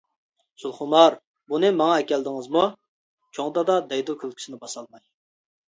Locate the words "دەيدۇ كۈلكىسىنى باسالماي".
3.95-5.07